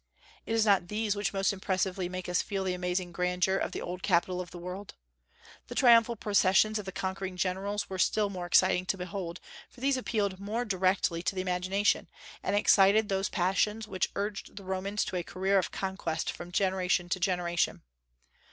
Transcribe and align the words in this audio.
It 0.47 0.53
is 0.55 0.65
not 0.65 0.87
these 0.87 1.15
which 1.15 1.31
most 1.31 1.53
impressively 1.53 2.09
make 2.09 2.27
us 2.27 2.41
feel 2.41 2.63
the 2.63 2.73
amazing 2.73 3.11
grandeur 3.11 3.57
of 3.57 3.71
the 3.71 3.83
old 3.83 4.01
capital 4.01 4.41
of 4.41 4.49
the 4.49 4.57
world. 4.57 4.95
The 5.67 5.75
triumphal 5.75 6.15
processions 6.15 6.79
of 6.79 6.85
the 6.85 6.91
conquering 6.91 7.37
generals 7.37 7.87
were 7.87 7.99
still 7.99 8.27
more 8.27 8.47
exciting 8.47 8.87
to 8.87 8.97
behold, 8.97 9.39
for 9.69 9.79
these 9.79 9.97
appealed 9.97 10.39
more 10.39 10.65
directly 10.65 11.21
to 11.21 11.35
the 11.35 11.41
imagination, 11.41 12.07
and 12.41 12.55
excited 12.55 13.09
those 13.09 13.29
passions 13.29 13.87
which 13.87 14.09
urged 14.15 14.55
the 14.55 14.63
Romans 14.63 15.05
to 15.05 15.17
a 15.17 15.23
career 15.23 15.59
of 15.59 15.69
conquest 15.69 16.31
from 16.31 16.51
generation 16.51 17.07
to 17.09 17.19
generation. 17.19 17.83